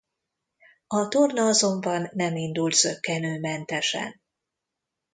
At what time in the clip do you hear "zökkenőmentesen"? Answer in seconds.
2.73-4.21